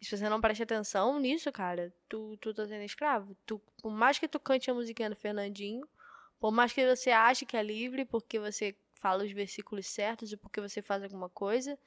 E 0.00 0.04
se 0.04 0.16
você 0.16 0.28
não 0.28 0.40
presta 0.40 0.64
atenção 0.64 1.18
nisso, 1.20 1.50
cara, 1.52 1.94
tu, 2.08 2.36
tu 2.38 2.52
tá 2.52 2.66
sendo 2.66 2.84
escravo. 2.84 3.36
Tu, 3.46 3.58
por 3.80 3.90
mais 3.90 4.18
que 4.18 4.28
tu 4.28 4.38
cante 4.38 4.70
a 4.70 4.74
musiquinha 4.74 5.08
do 5.08 5.16
Fernandinho, 5.16 5.88
por 6.38 6.52
mais 6.52 6.72
que 6.72 6.86
você 6.86 7.10
ache 7.10 7.46
que 7.46 7.56
é 7.56 7.62
livre, 7.62 8.04
porque 8.04 8.38
você 8.38 8.76
fala 8.94 9.24
os 9.24 9.32
versículos 9.32 9.86
certos 9.86 10.32
e 10.32 10.36
por 10.36 10.50
que 10.50 10.60
você 10.60 10.82
faz 10.82 11.02
alguma 11.02 11.28
coisa. 11.28 11.78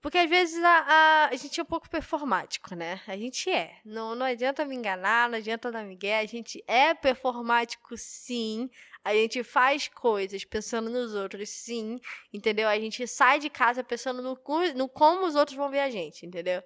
Porque 0.00 0.16
às 0.16 0.30
vezes 0.30 0.62
a, 0.64 0.78
a, 0.78 1.28
a, 1.28 1.36
gente 1.36 1.60
é 1.60 1.62
um 1.62 1.66
pouco 1.66 1.90
performático, 1.90 2.74
né? 2.74 3.02
A 3.06 3.16
gente 3.18 3.50
é. 3.50 3.78
Não, 3.84 4.14
não 4.14 4.24
adianta 4.24 4.64
me 4.64 4.74
enganar, 4.74 5.28
não 5.28 5.36
adianta 5.36 5.70
dar 5.70 5.84
migué. 5.84 6.20
A 6.20 6.26
gente 6.26 6.64
é 6.66 6.94
performático, 6.94 7.94
sim. 7.98 8.70
A 9.04 9.12
gente 9.12 9.44
faz 9.44 9.88
coisas 9.88 10.42
pensando 10.42 10.88
nos 10.88 11.14
outros, 11.14 11.50
sim. 11.50 12.00
Entendeu? 12.32 12.66
A 12.66 12.78
gente 12.78 13.06
sai 13.06 13.38
de 13.38 13.50
casa 13.50 13.84
pensando 13.84 14.22
no, 14.22 14.38
no 14.74 14.88
como 14.88 15.26
os 15.26 15.34
outros 15.34 15.56
vão 15.56 15.70
ver 15.70 15.80
a 15.80 15.90
gente, 15.90 16.24
entendeu? 16.24 16.62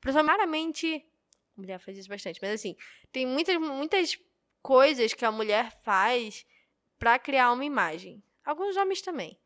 Principalmente. 0.00 1.06
Mulher 1.56 1.78
faz 1.78 1.98
isso 1.98 2.08
bastante, 2.08 2.40
mas 2.42 2.50
assim, 2.50 2.74
tem 3.12 3.26
muitas, 3.26 3.56
muitas 3.58 4.18
coisas 4.62 5.12
que 5.12 5.24
a 5.24 5.32
mulher 5.32 5.70
faz 5.82 6.46
para 6.98 7.18
criar 7.18 7.52
uma 7.52 7.64
imagem. 7.64 8.22
Alguns 8.44 8.76
homens 8.76 9.02
também. 9.02 9.38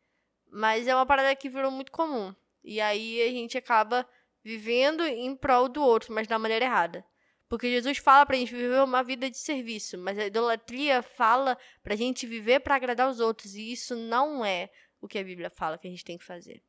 Mas 0.49 0.87
é 0.87 0.95
uma 0.95 1.05
parada 1.05 1.35
que 1.35 1.49
virou 1.49 1.71
muito 1.71 1.91
comum. 1.91 2.33
E 2.63 2.79
aí 2.79 3.21
a 3.21 3.31
gente 3.31 3.57
acaba 3.57 4.07
vivendo 4.43 5.03
em 5.03 5.35
prol 5.35 5.67
do 5.67 5.81
outro, 5.81 6.13
mas 6.13 6.27
da 6.27 6.39
maneira 6.39 6.65
errada. 6.65 7.05
Porque 7.49 7.71
Jesus 7.71 7.97
fala 7.97 8.25
pra 8.25 8.35
gente 8.35 8.53
viver 8.53 8.81
uma 8.81 9.03
vida 9.03 9.29
de 9.29 9.37
serviço, 9.37 9.97
mas 9.97 10.19
a 10.19 10.27
idolatria 10.27 11.01
fala 11.01 11.57
pra 11.81 11.95
gente 11.95 12.27
viver 12.27 12.59
para 12.59 12.75
agradar 12.75 13.09
os 13.09 13.19
outros, 13.19 13.55
e 13.55 13.71
isso 13.71 13.95
não 13.95 14.43
é 14.43 14.69
o 14.99 15.07
que 15.07 15.17
a 15.17 15.23
Bíblia 15.23 15.49
fala 15.49 15.77
que 15.77 15.87
a 15.87 15.89
gente 15.89 16.03
tem 16.03 16.17
que 16.17 16.25
fazer. 16.25 16.61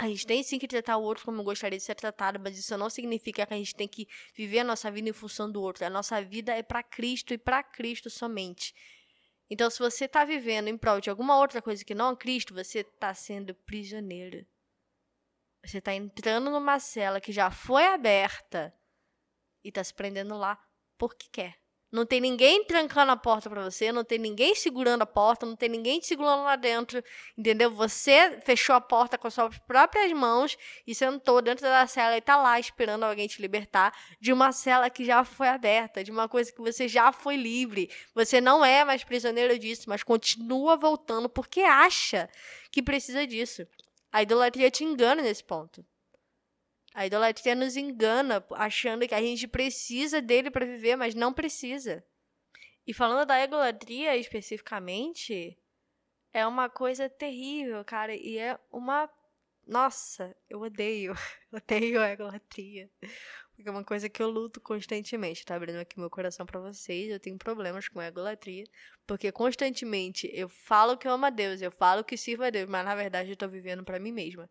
A 0.00 0.08
gente 0.08 0.26
tem 0.26 0.42
sim 0.42 0.58
que 0.58 0.66
tratar 0.66 0.96
o 0.96 1.02
outro 1.02 1.26
como 1.26 1.42
gostaria 1.42 1.76
de 1.76 1.84
ser 1.84 1.94
tratado, 1.94 2.40
mas 2.40 2.58
isso 2.58 2.74
não 2.78 2.88
significa 2.88 3.44
que 3.44 3.52
a 3.52 3.56
gente 3.58 3.74
tem 3.74 3.86
que 3.86 4.08
viver 4.34 4.60
a 4.60 4.64
nossa 4.64 4.90
vida 4.90 5.10
em 5.10 5.12
função 5.12 5.52
do 5.52 5.60
outro. 5.60 5.84
A 5.84 5.90
nossa 5.90 6.22
vida 6.24 6.54
é 6.54 6.62
para 6.62 6.82
Cristo 6.82 7.34
e 7.34 7.38
para 7.38 7.62
Cristo 7.62 8.08
somente. 8.08 8.74
Então, 9.50 9.68
se 9.68 9.78
você 9.78 10.06
está 10.06 10.24
vivendo 10.24 10.68
em 10.68 10.78
prol 10.78 11.02
de 11.02 11.10
alguma 11.10 11.36
outra 11.38 11.60
coisa 11.60 11.84
que 11.84 11.94
não 11.94 12.12
é 12.12 12.16
Cristo, 12.16 12.54
você 12.54 12.78
está 12.78 13.12
sendo 13.12 13.54
prisioneiro. 13.54 14.46
Você 15.62 15.76
está 15.76 15.92
entrando 15.92 16.50
numa 16.50 16.80
cela 16.80 17.20
que 17.20 17.30
já 17.30 17.50
foi 17.50 17.84
aberta 17.84 18.74
e 19.62 19.68
está 19.68 19.84
se 19.84 19.92
prendendo 19.92 20.34
lá 20.34 20.58
porque 20.96 21.28
quer. 21.30 21.59
Não 21.90 22.06
tem 22.06 22.20
ninguém 22.20 22.64
trancando 22.64 23.10
a 23.10 23.16
porta 23.16 23.50
para 23.50 23.68
você, 23.68 23.90
não 23.90 24.04
tem 24.04 24.16
ninguém 24.16 24.54
segurando 24.54 25.02
a 25.02 25.06
porta, 25.06 25.44
não 25.44 25.56
tem 25.56 25.68
ninguém 25.68 25.98
te 25.98 26.06
segurando 26.06 26.44
lá 26.44 26.54
dentro, 26.54 27.02
entendeu? 27.36 27.68
Você 27.72 28.40
fechou 28.44 28.76
a 28.76 28.80
porta 28.80 29.18
com 29.18 29.26
as 29.26 29.34
suas 29.34 29.58
próprias 29.58 30.12
mãos 30.12 30.56
e 30.86 30.94
sentou 30.94 31.42
dentro 31.42 31.64
da 31.64 31.84
cela 31.88 32.16
e 32.16 32.20
tá 32.20 32.36
lá 32.36 32.60
esperando 32.60 33.02
alguém 33.02 33.26
te 33.26 33.42
libertar 33.42 33.92
de 34.20 34.32
uma 34.32 34.52
cela 34.52 34.88
que 34.88 35.04
já 35.04 35.24
foi 35.24 35.48
aberta, 35.48 36.04
de 36.04 36.12
uma 36.12 36.28
coisa 36.28 36.52
que 36.52 36.60
você 36.60 36.86
já 36.86 37.10
foi 37.10 37.36
livre. 37.36 37.90
Você 38.14 38.40
não 38.40 38.64
é 38.64 38.84
mais 38.84 39.02
prisioneiro 39.02 39.58
disso, 39.58 39.88
mas 39.88 40.04
continua 40.04 40.76
voltando 40.76 41.28
porque 41.28 41.62
acha 41.62 42.28
que 42.70 42.80
precisa 42.80 43.26
disso. 43.26 43.66
A 44.12 44.22
idolatria 44.22 44.70
te 44.70 44.84
engana 44.84 45.22
nesse 45.22 45.42
ponto. 45.42 45.84
A 46.94 47.06
idolatria 47.06 47.54
nos 47.54 47.76
engana, 47.76 48.44
achando 48.52 49.06
que 49.06 49.14
a 49.14 49.20
gente 49.20 49.46
precisa 49.46 50.20
dele 50.20 50.50
para 50.50 50.66
viver, 50.66 50.96
mas 50.96 51.14
não 51.14 51.32
precisa. 51.32 52.04
E 52.86 52.92
falando 52.92 53.26
da 53.26 53.42
idolatria 53.42 54.16
especificamente, 54.16 55.56
é 56.32 56.46
uma 56.46 56.68
coisa 56.68 57.08
terrível, 57.08 57.84
cara, 57.84 58.14
e 58.14 58.38
é 58.38 58.58
uma 58.72 59.08
nossa, 59.66 60.36
eu 60.48 60.60
odeio, 60.60 61.14
odeio 61.52 62.00
a 62.00 62.12
idolatria. 62.12 62.90
Porque 63.54 63.68
é 63.68 63.70
uma 63.70 63.84
coisa 63.84 64.08
que 64.08 64.20
eu 64.20 64.28
luto 64.28 64.60
constantemente, 64.60 65.44
tá 65.44 65.54
abrindo 65.54 65.76
aqui 65.76 65.98
meu 65.98 66.10
coração 66.10 66.44
para 66.44 66.58
vocês. 66.58 67.10
Eu 67.10 67.20
tenho 67.20 67.38
problemas 67.38 67.88
com 67.88 68.00
a 68.00 68.08
idolatria, 68.08 68.64
porque 69.06 69.30
constantemente 69.30 70.28
eu 70.32 70.48
falo 70.48 70.96
que 70.96 71.06
eu 71.06 71.12
amo 71.12 71.26
a 71.26 71.30
Deus, 71.30 71.62
eu 71.62 71.70
falo 71.70 72.02
que 72.02 72.16
sirvo 72.16 72.42
a 72.42 72.50
Deus, 72.50 72.68
mas 72.68 72.84
na 72.84 72.94
verdade 72.96 73.30
eu 73.30 73.36
tô 73.36 73.46
vivendo 73.46 73.84
para 73.84 74.00
mim 74.00 74.10
mesma. 74.10 74.50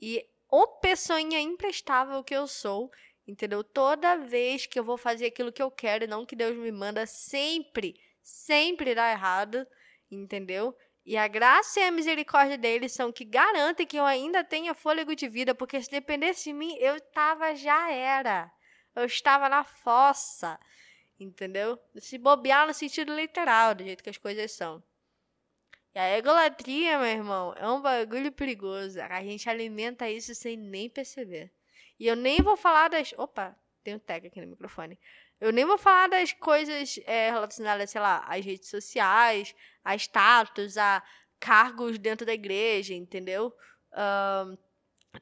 E 0.00 0.24
o 0.56 0.68
pessoinha 0.68 1.40
imprestável 1.40 2.22
que 2.22 2.32
eu 2.32 2.46
sou, 2.46 2.88
entendeu? 3.26 3.64
Toda 3.64 4.18
vez 4.18 4.66
que 4.66 4.78
eu 4.78 4.84
vou 4.84 4.96
fazer 4.96 5.26
aquilo 5.26 5.52
que 5.52 5.60
eu 5.60 5.68
quero 5.68 6.04
e 6.04 6.06
não 6.06 6.24
que 6.24 6.36
Deus 6.36 6.56
me 6.56 6.70
manda, 6.70 7.06
sempre, 7.06 8.00
sempre 8.22 8.94
dá 8.94 9.10
errado, 9.10 9.66
entendeu? 10.08 10.72
E 11.04 11.16
a 11.16 11.26
graça 11.26 11.80
e 11.80 11.82
a 11.82 11.90
misericórdia 11.90 12.56
dele 12.56 12.88
são 12.88 13.10
que 13.10 13.24
garantem 13.24 13.84
que 13.84 13.96
eu 13.96 14.04
ainda 14.04 14.44
tenha 14.44 14.74
fôlego 14.74 15.16
de 15.16 15.28
vida, 15.28 15.56
porque 15.56 15.82
se 15.82 15.90
dependesse 15.90 16.44
de 16.44 16.52
mim, 16.52 16.76
eu 16.78 17.00
tava 17.00 17.56
já 17.56 17.90
era. 17.90 18.48
Eu 18.94 19.06
estava 19.06 19.48
na 19.48 19.64
fossa, 19.64 20.56
entendeu? 21.18 21.76
Se 21.98 22.16
bobear 22.16 22.64
no 22.64 22.72
sentido 22.72 23.12
literal, 23.12 23.74
do 23.74 23.82
jeito 23.82 24.04
que 24.04 24.10
as 24.10 24.18
coisas 24.18 24.52
são. 24.52 24.80
E 25.94 25.98
a 25.98 26.18
egolatria, 26.18 26.98
meu 26.98 27.06
irmão, 27.06 27.54
é 27.56 27.68
um 27.68 27.80
bagulho 27.80 28.32
perigoso. 28.32 29.00
A 29.00 29.22
gente 29.22 29.48
alimenta 29.48 30.10
isso 30.10 30.34
sem 30.34 30.56
nem 30.56 30.90
perceber. 30.90 31.52
E 32.00 32.06
eu 32.08 32.16
nem 32.16 32.42
vou 32.42 32.56
falar 32.56 32.88
das. 32.88 33.14
Opa, 33.16 33.56
tem 33.84 33.94
um 33.94 33.98
tag 34.00 34.26
aqui 34.26 34.40
no 34.40 34.48
microfone. 34.48 34.98
Eu 35.40 35.52
nem 35.52 35.64
vou 35.64 35.78
falar 35.78 36.08
das 36.08 36.32
coisas 36.32 36.98
é, 37.06 37.30
relacionadas, 37.30 37.90
sei 37.90 38.00
lá, 38.00 38.24
às 38.26 38.44
redes 38.44 38.68
sociais, 38.68 39.54
a 39.84 39.94
status, 39.94 40.76
a 40.76 41.00
cargos 41.38 41.98
dentro 41.98 42.26
da 42.26 42.32
igreja, 42.34 42.94
entendeu? 42.94 43.54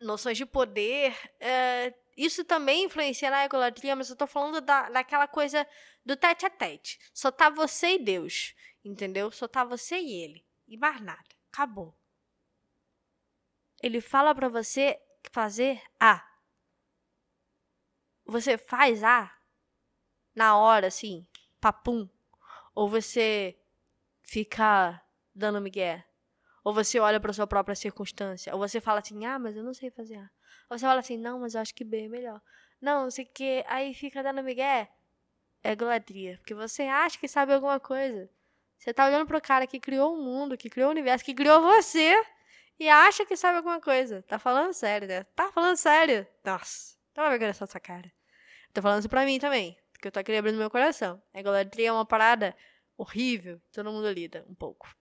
Noções 0.00 0.38
de 0.38 0.46
poder. 0.46 1.12
Uh, 1.36 1.94
isso 2.16 2.44
também 2.44 2.84
influencia 2.84 3.30
na 3.30 3.44
egolatria, 3.44 3.96
mas 3.96 4.08
eu 4.08 4.16
tô 4.16 4.26
falando 4.26 4.60
da, 4.60 4.88
daquela 4.88 5.26
coisa 5.26 5.66
do 6.04 6.16
tete 6.16 6.46
a 6.46 6.50
tete. 6.50 6.98
Só 7.12 7.30
tá 7.30 7.50
você 7.50 7.94
e 7.94 7.98
Deus, 7.98 8.54
entendeu? 8.82 9.30
Só 9.30 9.46
tá 9.46 9.64
você 9.64 9.98
e 9.98 10.12
ele 10.12 10.51
e 10.72 10.76
mais 10.78 11.00
nada. 11.02 11.22
Acabou. 11.52 11.94
Ele 13.82 14.00
fala 14.00 14.34
para 14.34 14.48
você 14.48 14.98
fazer 15.30 15.82
A. 16.00 16.26
Você 18.24 18.56
faz 18.56 19.04
A 19.04 19.30
na 20.34 20.56
hora, 20.56 20.86
assim, 20.86 21.26
papum. 21.60 22.08
Ou 22.74 22.88
você 22.88 23.58
fica 24.22 25.02
dando 25.34 25.60
migué. 25.60 26.06
Ou 26.64 26.72
você 26.72 26.98
olha 26.98 27.20
para 27.20 27.34
sua 27.34 27.46
própria 27.46 27.74
circunstância. 27.74 28.54
Ou 28.54 28.58
você 28.58 28.80
fala 28.80 29.00
assim, 29.00 29.26
ah, 29.26 29.38
mas 29.38 29.56
eu 29.56 29.62
não 29.62 29.74
sei 29.74 29.90
fazer 29.90 30.16
A. 30.16 30.30
Ou 30.70 30.78
você 30.78 30.86
fala 30.86 31.00
assim, 31.00 31.18
não, 31.18 31.40
mas 31.40 31.54
eu 31.54 31.60
acho 31.60 31.74
que 31.74 31.84
B 31.84 32.06
é 32.06 32.08
melhor. 32.08 32.40
Não, 32.80 33.10
sei 33.10 33.26
que. 33.26 33.62
Aí 33.66 33.92
fica 33.92 34.22
dando 34.22 34.42
migué. 34.42 34.90
É 35.62 35.76
golatria. 35.76 36.38
Porque 36.38 36.54
você 36.54 36.84
acha 36.84 37.18
que 37.18 37.28
sabe 37.28 37.52
alguma 37.52 37.78
coisa. 37.78 38.30
Você 38.82 38.92
tá 38.92 39.06
olhando 39.06 39.28
pro 39.28 39.40
cara 39.40 39.64
que 39.64 39.78
criou 39.78 40.12
o 40.12 40.20
mundo, 40.20 40.58
que 40.58 40.68
criou 40.68 40.88
o 40.88 40.90
universo, 40.90 41.24
que 41.24 41.32
criou 41.32 41.62
você 41.62 42.20
e 42.80 42.88
acha 42.88 43.24
que 43.24 43.36
sabe 43.36 43.58
alguma 43.58 43.80
coisa. 43.80 44.22
Tá 44.22 44.40
falando 44.40 44.72
sério, 44.72 45.06
né? 45.06 45.22
Tá 45.36 45.52
falando 45.52 45.76
sério. 45.76 46.26
Nossa, 46.44 46.96
toma 47.14 47.30
vergonha 47.30 47.54
só 47.54 47.62
essa 47.62 47.78
cara. 47.78 48.12
Tô 48.74 48.82
falando 48.82 48.98
isso 48.98 49.08
pra 49.08 49.24
mim 49.24 49.38
também, 49.38 49.78
porque 49.92 50.08
eu 50.08 50.10
tô 50.10 50.18
aqui 50.18 50.34
abrindo 50.34 50.58
meu 50.58 50.68
coração. 50.68 51.22
A 51.32 51.38
idolatria 51.38 51.90
é 51.90 51.92
uma 51.92 52.04
parada 52.04 52.56
horrível, 52.96 53.62
todo 53.70 53.92
mundo 53.92 54.10
lida 54.10 54.44
um 54.48 54.54
pouco. 54.54 54.92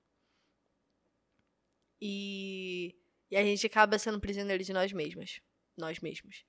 E, 2.00 2.96
e 3.32 3.36
a 3.36 3.44
gente 3.44 3.66
acaba 3.66 3.98
sendo 3.98 4.20
prisioneiro 4.20 4.64
de 4.64 4.74
nós 4.74 4.94
mesmos. 4.94 5.42
Nós 5.76 6.00
mesmos. 6.00 6.46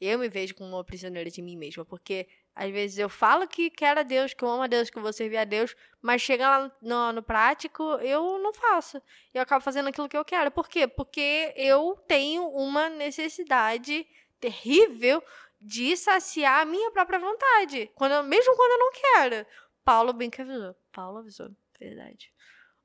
Eu 0.00 0.18
me 0.18 0.28
vejo 0.28 0.56
como 0.56 0.70
uma 0.70 0.84
prisioneira 0.84 1.30
de 1.30 1.40
mim 1.42 1.56
mesma, 1.56 1.84
porque 1.84 2.26
às 2.54 2.70
vezes 2.70 2.98
eu 2.98 3.08
falo 3.08 3.48
que 3.48 3.70
quero 3.70 4.00
a 4.00 4.02
Deus, 4.02 4.34
que 4.34 4.44
eu 4.44 4.48
amo 4.48 4.62
a 4.62 4.66
Deus, 4.66 4.90
que 4.90 4.98
eu 4.98 5.02
vou 5.02 5.12
servir 5.12 5.38
a 5.38 5.44
Deus, 5.44 5.74
mas 6.02 6.20
chega 6.20 6.48
lá 6.48 6.72
no, 6.82 7.12
no 7.12 7.22
prático, 7.22 7.82
eu 8.00 8.38
não 8.38 8.52
faço. 8.52 9.00
Eu 9.32 9.40
acabo 9.40 9.64
fazendo 9.64 9.88
aquilo 9.88 10.08
que 10.08 10.16
eu 10.16 10.24
quero. 10.24 10.50
Por 10.50 10.68
quê? 10.68 10.86
Porque 10.86 11.54
eu 11.56 11.96
tenho 12.06 12.46
uma 12.48 12.90
necessidade 12.90 14.06
terrível 14.38 15.22
de 15.60 15.96
saciar 15.96 16.60
a 16.60 16.64
minha 16.64 16.90
própria 16.90 17.18
vontade, 17.18 17.90
quando, 17.94 18.22
mesmo 18.24 18.54
quando 18.56 18.72
eu 18.72 18.78
não 18.78 18.92
quero. 18.92 19.46
Paulo 19.84 20.12
bem 20.12 20.28
que 20.28 20.42
avisou. 20.42 20.74
Paulo 20.92 21.18
avisou, 21.18 21.50
verdade. 21.78 22.32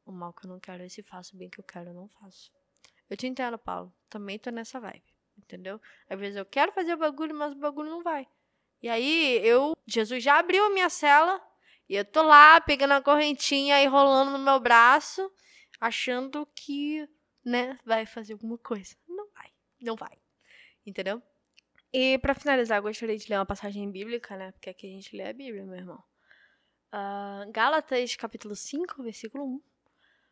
O 0.06 0.12
mal 0.12 0.32
que 0.32 0.46
eu 0.46 0.50
não 0.50 0.60
quero 0.60 0.84
é 0.84 0.88
se 0.90 1.04
faço, 1.04 1.36
o 1.36 1.40
bem 1.40 1.50
que 1.50 1.60
eu 1.60 1.64
quero 1.64 1.90
eu 1.90 1.94
não 1.94 2.08
faço. 2.08 2.52
Eu 3.10 3.18
te 3.18 3.28
entendo, 3.28 3.58
Paulo. 3.58 3.94
Também 4.10 4.40
tô 4.40 4.50
nessa 4.50 4.80
vibe, 4.80 5.04
entendeu? 5.38 5.82
Às 6.10 6.20
vezes 6.20 6.38
eu 6.38 6.46
quero 6.46 6.72
fazer 6.72 6.94
o 6.94 6.98
bagulho, 6.98 7.36
mas 7.36 7.52
o 7.52 7.56
bagulho 7.56 7.90
não 7.90 8.04
vai. 8.04 8.28
E 8.82 8.90
aí 8.90 9.40
eu, 9.44 9.76
Jesus 9.86 10.24
já 10.24 10.38
abriu 10.38 10.66
a 10.66 10.70
minha 10.70 10.90
cela 10.90 11.42
e 11.90 11.96
eu 11.96 12.06
tô 12.06 12.22
lá 12.22 12.60
pegando 12.62 12.94
a 12.94 13.02
correntinha 13.02 13.82
e 13.82 13.88
rolando 13.88 14.32
no 14.32 14.40
meu 14.40 14.60
braço, 14.60 15.32
achando 15.80 16.46
que, 16.56 17.08
né, 17.44 17.80
vai 17.86 18.06
fazer 18.06 18.34
alguma 18.34 18.58
coisa. 18.58 18.96
Não 19.08 19.28
vai, 19.32 19.52
não 19.82 19.96
vai. 19.96 20.18
Entendeu? 20.86 21.22
E 21.92 22.18
para 22.20 22.34
finalizar, 22.34 22.82
gostaria 22.82 23.18
de 23.18 23.30
ler 23.30 23.38
uma 23.38 23.46
passagem 23.46 23.90
bíblica, 23.90 24.36
né? 24.36 24.52
Porque 24.52 24.70
aqui 24.70 24.88
a 24.88 24.90
gente 24.90 25.16
lê 25.16 25.24
a 25.24 25.34
Bíblia, 25.34 25.66
meu 25.66 25.76
irmão. 25.76 26.04
Uh, 26.94 27.52
Gálatas, 27.52 28.16
capítulo 28.16 28.56
5, 28.56 29.02
versículo 29.02 29.46
1. 29.46 29.62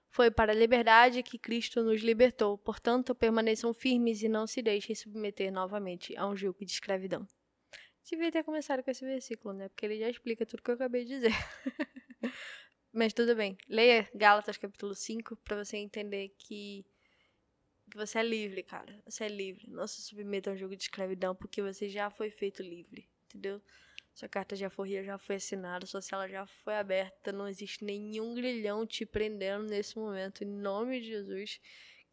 Foi 0.09 0.31
para 0.31 0.51
a 0.51 0.55
liberdade 0.55 1.23
que 1.23 1.37
Cristo 1.37 1.83
nos 1.83 2.01
libertou. 2.01 2.57
Portanto, 2.57 3.15
permaneçam 3.15 3.73
firmes 3.73 4.21
e 4.21 4.29
não 4.29 4.45
se 4.45 4.61
deixem 4.61 4.95
submeter 4.95 5.51
novamente 5.51 6.15
a 6.17 6.27
um 6.27 6.35
jugo 6.35 6.63
de 6.63 6.71
escravidão. 6.71 7.27
Devia 8.09 8.31
ter 8.31 8.43
começado 8.43 8.83
com 8.83 8.91
esse 8.91 9.03
versículo, 9.03 9.53
né? 9.53 9.67
Porque 9.67 9.85
ele 9.85 9.97
já 9.97 10.07
explica 10.07 10.45
tudo 10.45 10.61
que 10.61 10.69
eu 10.69 10.75
acabei 10.75 11.05
de 11.05 11.15
dizer. 11.15 11.31
Mas 12.93 13.13
tudo 13.13 13.35
bem. 13.35 13.57
Leia 13.67 14.07
Gálatas 14.13 14.57
capítulo 14.57 14.93
5 14.93 15.35
para 15.37 15.65
você 15.65 15.77
entender 15.77 16.29
que, 16.37 16.85
você 17.95 18.19
é 18.19 18.23
livre, 18.23 18.61
cara. 18.61 19.01
Você 19.05 19.25
é 19.25 19.27
livre. 19.27 19.69
Não 19.69 19.87
se 19.87 20.01
submeta 20.01 20.51
a 20.51 20.53
um 20.53 20.57
jogo 20.57 20.75
de 20.75 20.83
escravidão, 20.83 21.35
porque 21.35 21.61
você 21.61 21.89
já 21.89 22.09
foi 22.09 22.29
feito 22.29 22.61
livre. 22.61 23.09
Entendeu? 23.25 23.61
Sua 24.13 24.29
carta 24.29 24.55
de 24.55 24.63
alforria 24.63 25.03
já 25.03 25.17
foi 25.17 25.35
assinada, 25.35 25.85
sua 25.85 26.01
cela 26.01 26.27
já 26.27 26.45
foi 26.45 26.75
aberta. 26.77 27.31
Não 27.31 27.47
existe 27.47 27.83
nenhum 27.83 28.35
grilhão 28.35 28.85
te 28.85 29.05
prendendo 29.05 29.65
nesse 29.65 29.97
momento. 29.97 30.43
Em 30.43 30.47
nome 30.47 31.01
de 31.01 31.07
Jesus 31.07 31.59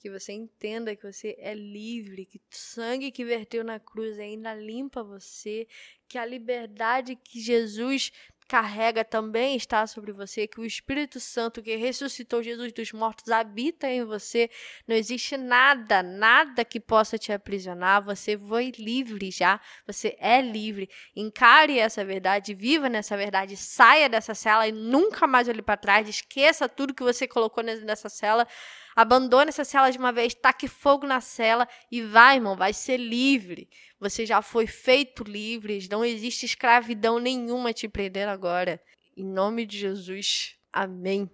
que 0.02 0.10
você 0.10 0.32
entenda 0.32 0.96
que 0.96 1.10
você 1.10 1.36
é 1.38 1.54
livre, 1.54 2.26
que 2.26 2.38
o 2.38 2.40
sangue 2.50 3.12
que 3.12 3.24
verteu 3.24 3.62
na 3.62 3.78
cruz 3.78 4.18
ainda 4.18 4.52
limpa 4.52 5.00
você, 5.00 5.68
que 6.08 6.18
a 6.18 6.26
liberdade 6.26 7.14
que 7.14 7.40
Jesus 7.40 8.10
carrega 8.48 9.04
também 9.04 9.56
está 9.56 9.86
sobre 9.86 10.12
você, 10.12 10.46
que 10.46 10.60
o 10.60 10.64
Espírito 10.64 11.18
Santo 11.20 11.62
que 11.62 11.76
ressuscitou 11.76 12.42
Jesus 12.42 12.72
dos 12.72 12.92
mortos 12.92 13.30
habita 13.30 13.88
em 13.88 14.04
você. 14.04 14.50
Não 14.86 14.94
existe 14.94 15.36
nada, 15.36 16.02
nada 16.02 16.64
que 16.64 16.78
possa 16.78 17.16
te 17.16 17.32
aprisionar. 17.32 18.02
Você 18.02 18.36
foi 18.36 18.72
livre 18.76 19.30
já, 19.30 19.58
você 19.86 20.16
é 20.18 20.42
livre. 20.42 20.90
Encare 21.16 21.78
essa 21.78 22.04
verdade, 22.04 22.52
viva 22.52 22.88
nessa 22.88 23.16
verdade, 23.16 23.56
saia 23.56 24.08
dessa 24.08 24.34
cela 24.34 24.66
e 24.66 24.72
nunca 24.72 25.26
mais 25.26 25.48
olhe 25.48 25.62
para 25.62 25.76
trás. 25.78 26.08
Esqueça 26.08 26.68
tudo 26.68 26.92
que 26.92 27.02
você 27.02 27.26
colocou 27.26 27.62
nessa 27.62 28.08
cela. 28.08 28.46
Abandone 28.94 29.48
essa 29.48 29.64
cela 29.64 29.90
de 29.90 29.98
uma 29.98 30.12
vez, 30.12 30.34
taque 30.34 30.68
fogo 30.68 31.06
na 31.06 31.20
cela 31.20 31.66
e 31.90 32.02
vai, 32.02 32.36
irmão, 32.36 32.56
vai 32.56 32.72
ser 32.72 32.98
livre. 32.98 33.68
Você 33.98 34.26
já 34.26 34.42
foi 34.42 34.66
feito 34.66 35.24
livre, 35.24 35.86
não 35.90 36.04
existe 36.04 36.44
escravidão 36.44 37.18
nenhuma 37.18 37.72
te 37.72 37.88
prendendo 37.88 38.30
agora. 38.30 38.80
Em 39.16 39.24
nome 39.24 39.64
de 39.64 39.78
Jesus. 39.78 40.56
Amém. 40.72 41.30